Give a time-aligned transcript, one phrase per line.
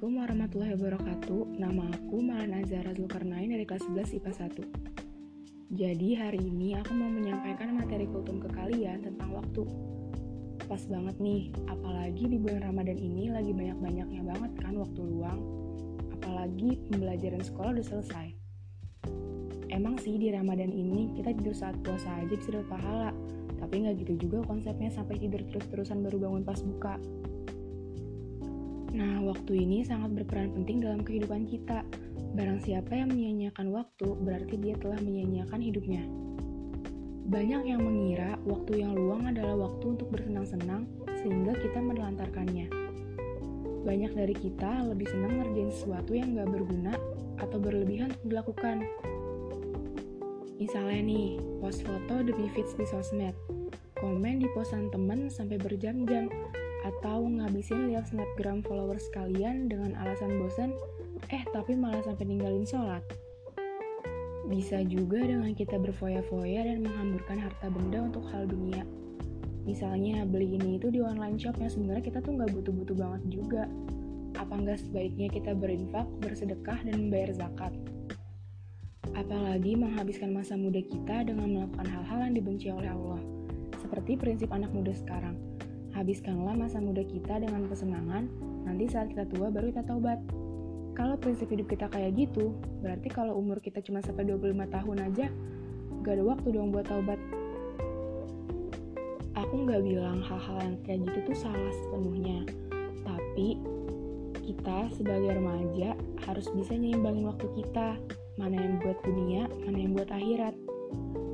[0.00, 1.40] Assalamualaikum warahmatullahi wabarakatuh.
[1.60, 5.76] Nama aku Malan Azara Zulkarnain dari kelas 11 IPA 1.
[5.76, 9.60] Jadi hari ini aku mau menyampaikan materi kultum ke kalian tentang waktu.
[10.64, 15.40] Pas banget nih, apalagi di bulan Ramadan ini lagi banyak-banyaknya banget kan waktu luang.
[16.16, 18.26] Apalagi pembelajaran sekolah udah selesai.
[19.68, 23.12] Emang sih di Ramadan ini kita tidur saat puasa aja bisa dapat pahala.
[23.60, 26.96] Tapi nggak gitu juga konsepnya sampai tidur terus-terusan baru bangun pas buka.
[28.90, 31.86] Nah, waktu ini sangat berperan penting dalam kehidupan kita.
[32.34, 36.02] Barang siapa yang menyia-nyiakan waktu, berarti dia telah menyia-nyiakan hidupnya.
[37.30, 40.90] Banyak yang mengira waktu yang luang adalah waktu untuk bersenang-senang,
[41.22, 42.66] sehingga kita menelantarkannya.
[43.86, 46.94] Banyak dari kita lebih senang ngerjain sesuatu yang gak berguna
[47.38, 48.82] atau berlebihan untuk dilakukan.
[50.58, 51.28] Misalnya nih,
[51.62, 53.32] post foto demi feeds di sosmed,
[53.96, 56.28] komen di posan temen sampai berjam-jam,
[56.80, 60.72] atau ngabisin lihat snapgram followers kalian dengan alasan bosan,
[61.28, 63.04] eh tapi malah sampai ninggalin sholat.
[64.48, 68.82] Bisa juga dengan kita berfoya-foya dan menghamburkan harta benda untuk hal dunia.
[69.68, 73.68] Misalnya beli ini itu di online shop yang sebenarnya kita tuh nggak butuh-butuh banget juga.
[74.40, 77.70] Apa nggak sebaiknya kita berinfak, bersedekah, dan membayar zakat?
[79.12, 83.20] Apalagi menghabiskan masa muda kita dengan melakukan hal-hal yang dibenci oleh Allah.
[83.78, 85.36] Seperti prinsip anak muda sekarang–
[86.00, 88.24] Habiskanlah masa muda kita dengan kesenangan,
[88.64, 90.16] nanti saat kita tua baru kita taubat.
[90.96, 95.28] Kalau prinsip hidup kita kayak gitu, berarti kalau umur kita cuma sampai 25 tahun aja,
[96.00, 97.20] gak ada waktu dong buat taubat.
[99.44, 102.48] Aku gak bilang hal-hal yang kayak gitu tuh salah sepenuhnya,
[103.04, 103.60] tapi
[104.40, 108.00] kita sebagai remaja harus bisa nyimbangin waktu kita,
[108.40, 110.69] mana yang buat dunia, mana yang buat akhirat.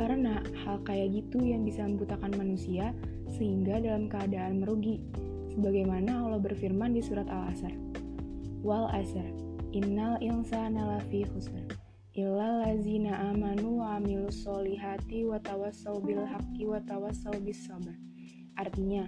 [0.00, 2.96] Karena hal kayak gitu yang bisa membutakan manusia
[3.36, 4.96] sehingga dalam keadaan merugi,
[5.52, 7.76] sebagaimana Allah berfirman di surat Al-Asr.
[8.64, 9.28] Wal asr,
[9.76, 11.76] innal insana lafi khusr,
[12.16, 17.92] illa lazina amanu wa amilus solihati wa tawassau bil haqqi wa tawassau bis sabr.
[18.56, 19.04] Artinya,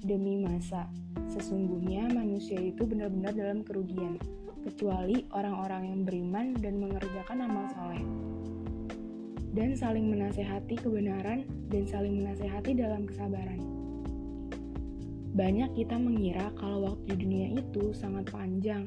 [0.00, 0.88] demi masa,
[1.28, 4.16] sesungguhnya manusia itu benar-benar dalam kerugian,
[4.64, 8.00] kecuali orang-orang yang beriman dan mengerjakan amal soleh
[9.52, 13.60] dan saling menasehati kebenaran dan saling menasehati dalam kesabaran.
[15.32, 18.84] Banyak kita mengira kalau waktu di dunia itu sangat panjang,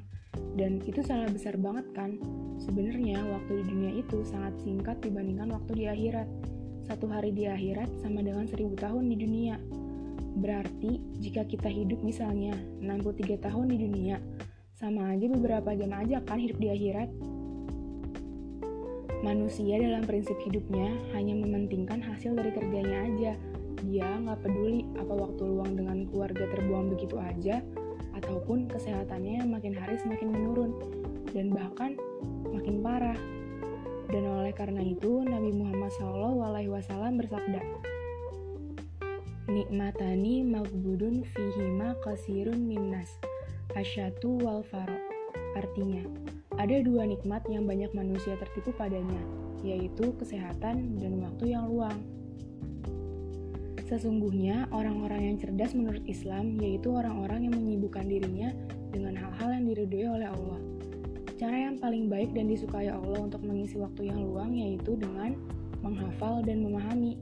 [0.54, 2.22] dan itu salah besar banget kan?
[2.62, 6.30] Sebenarnya waktu di dunia itu sangat singkat dibandingkan waktu di akhirat.
[6.86, 9.58] Satu hari di akhirat sama dengan seribu tahun di dunia.
[10.38, 12.54] Berarti jika kita hidup misalnya
[12.84, 14.22] 63 tahun di dunia,
[14.78, 17.10] sama aja beberapa jam aja kan hidup di akhirat.
[19.26, 20.86] Manusia dalam prinsip hidupnya
[21.18, 23.34] hanya mementingkan hasil dari kerjanya aja.
[23.82, 27.66] Dia nggak peduli apa waktu luang dengan keluarga terbuang begitu aja,
[28.14, 30.78] ataupun kesehatannya makin hari semakin menurun,
[31.34, 31.98] dan bahkan
[32.54, 33.18] makin parah.
[34.14, 37.62] Dan oleh karena itu, Nabi Muhammad SAW bersabda,
[39.50, 43.10] Nikmatani magbudun fihima kasirun minnas,
[43.74, 45.02] asyatu wal faro.
[45.58, 46.06] Artinya,
[46.56, 49.20] ada dua nikmat yang banyak manusia tertipu padanya,
[49.60, 52.00] yaitu kesehatan dan waktu yang luang.
[53.86, 58.50] Sesungguhnya, orang-orang yang cerdas menurut Islam yaitu orang-orang yang menyibukkan dirinya
[58.90, 60.60] dengan hal-hal yang diridhoi oleh Allah.
[61.36, 65.38] Cara yang paling baik dan disukai Allah untuk mengisi waktu yang luang yaitu dengan
[65.86, 67.20] menghafal dan memahami.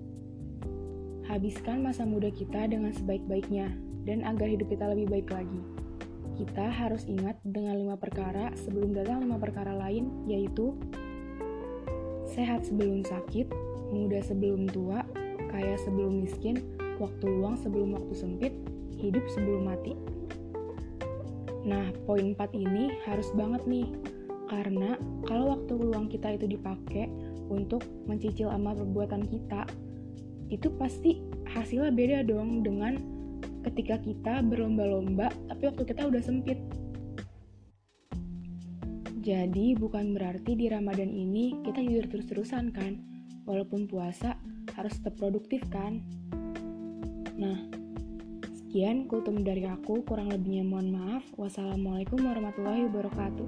[1.28, 3.74] Habiskan masa muda kita dengan sebaik-baiknya,
[4.04, 5.83] dan agar hidup kita lebih baik lagi
[6.34, 10.74] kita harus ingat dengan lima perkara sebelum datang lima perkara lain, yaitu
[12.34, 13.50] sehat sebelum sakit,
[13.94, 15.06] muda sebelum tua,
[15.54, 16.58] kaya sebelum miskin,
[16.98, 18.54] waktu luang sebelum waktu sempit,
[18.98, 19.94] hidup sebelum mati.
[21.64, 23.88] Nah, poin 4 ini harus banget nih,
[24.50, 24.98] karena
[25.30, 27.08] kalau waktu luang kita itu dipakai
[27.48, 29.70] untuk mencicil amal perbuatan kita,
[30.52, 33.00] itu pasti hasilnya beda dong dengan
[33.64, 36.60] ketika kita berlomba-lomba tapi waktu kita udah sempit.
[39.24, 43.00] Jadi bukan berarti di Ramadan ini kita tidur terus-terusan kan?
[43.48, 44.36] Walaupun puasa
[44.76, 46.04] harus tetap produktif kan?
[47.40, 47.56] Nah,
[48.52, 51.24] sekian kultum dari aku, kurang lebihnya mohon maaf.
[51.40, 53.48] Wassalamualaikum warahmatullahi wabarakatuh.